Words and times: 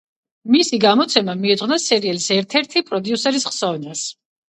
მისი 0.55 0.79
გამოცემა 0.85 1.35
მიეძღვნა 1.43 1.79
სერიალის 1.85 2.29
ერთ-ერთი 2.39 2.87
პროდიუსერის 2.91 3.51
ხსოვნას. 3.55 4.07